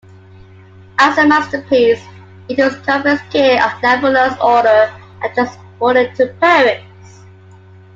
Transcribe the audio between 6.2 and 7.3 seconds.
Paris.